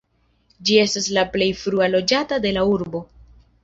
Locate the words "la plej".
1.19-1.51